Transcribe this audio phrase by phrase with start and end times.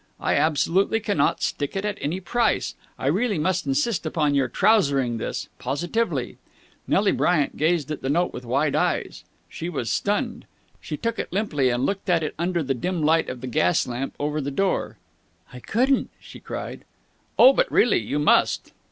[0.19, 2.73] I absolutely cannot stick it at any price!
[2.97, 5.47] I really must insist on your trousering this.
[5.59, 6.39] Positively!"
[6.87, 9.23] Nelly Bryant gazed at the note with wide eyes.
[9.47, 10.45] She was stunned.
[10.81, 13.85] She took it limply, and looked at it under the dim light of the gas
[13.85, 14.97] lamp over the door.
[15.53, 16.83] "I couldn't!" she cried.
[17.37, 17.99] "Oh, but really!
[18.01, 18.71] You must!"